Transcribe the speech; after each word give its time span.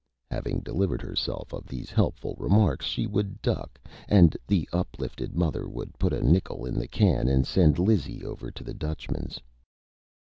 Having 0.31 0.61
delivered 0.61 1.03
herself 1.03 1.53
of 1.53 1.67
these 1.67 1.91
Helpful 1.91 2.33
Remarks 2.39 2.87
she 2.87 3.05
would 3.05 3.39
Duck, 3.39 3.79
and 4.09 4.35
the 4.47 4.67
Uplifted 4.73 5.35
Mother 5.35 5.69
would 5.69 5.99
put 5.99 6.11
a 6.11 6.23
Nickel 6.27 6.65
in 6.65 6.79
the 6.79 6.87
Can 6.87 7.27
and 7.27 7.45
send 7.45 7.77
Lizzie 7.77 8.25
over 8.25 8.49
to 8.49 8.63
the 8.63 8.73
Dutchman's. 8.73 9.39